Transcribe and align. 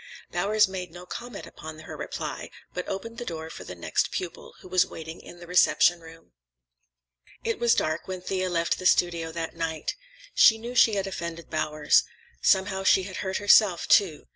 Bowers 0.31 0.67
made 0.67 0.89
no 0.91 1.05
comment 1.05 1.45
upon 1.45 1.77
this 1.77 1.85
reply, 1.87 2.49
but 2.73 2.89
opened 2.89 3.19
the 3.19 3.23
door 3.23 3.51
for 3.51 3.63
the 3.63 3.75
next 3.75 4.09
pupil, 4.09 4.55
who 4.61 4.67
was 4.67 4.83
waiting 4.83 5.21
in 5.21 5.37
the 5.39 5.45
reception 5.45 5.99
room. 5.99 6.31
It 7.43 7.59
was 7.59 7.75
dark 7.75 8.07
when 8.07 8.21
Thea 8.21 8.49
left 8.49 8.79
the 8.79 8.87
studio 8.87 9.31
that 9.33 9.55
night. 9.55 9.93
She 10.33 10.57
knew 10.57 10.73
she 10.73 10.95
had 10.95 11.05
offended 11.05 11.51
Bowers. 11.51 12.03
Somehow 12.41 12.83
she 12.83 13.03
had 13.03 13.17
hurt 13.17 13.37
herself, 13.37 13.87
too. 13.87 14.25